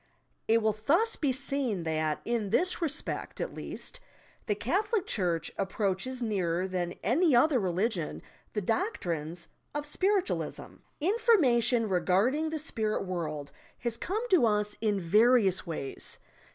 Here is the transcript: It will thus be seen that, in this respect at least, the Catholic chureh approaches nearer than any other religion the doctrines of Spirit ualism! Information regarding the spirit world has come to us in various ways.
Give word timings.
It 0.47 0.63
will 0.63 0.73
thus 0.87 1.15
be 1.15 1.31
seen 1.31 1.83
that, 1.83 2.21
in 2.25 2.49
this 2.49 2.81
respect 2.81 3.39
at 3.39 3.53
least, 3.53 3.99
the 4.47 4.55
Catholic 4.55 5.05
chureh 5.05 5.51
approaches 5.59 6.23
nearer 6.23 6.67
than 6.67 6.93
any 7.03 7.35
other 7.35 7.59
religion 7.59 8.23
the 8.53 8.61
doctrines 8.61 9.47
of 9.75 9.85
Spirit 9.85 10.25
ualism! 10.25 10.79
Information 10.99 11.87
regarding 11.87 12.49
the 12.49 12.57
spirit 12.57 13.05
world 13.05 13.51
has 13.81 13.95
come 13.95 14.27
to 14.31 14.47
us 14.47 14.75
in 14.81 14.99
various 14.99 15.67
ways. 15.67 16.17